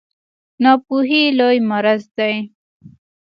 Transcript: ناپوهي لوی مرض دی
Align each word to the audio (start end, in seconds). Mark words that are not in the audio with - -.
ناپوهي 0.63 1.21
لوی 1.39 1.57
مرض 1.69 2.03
دی 2.17 2.33